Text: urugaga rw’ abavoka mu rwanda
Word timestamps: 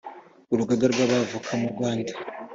urugaga 0.53 0.85
rw’ 0.93 0.99
abavoka 1.05 1.51
mu 1.61 1.67
rwanda 1.73 2.11